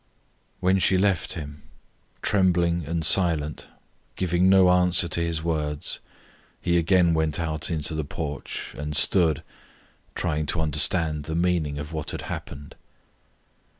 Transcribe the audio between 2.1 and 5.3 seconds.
trembling and silent, giving no answer to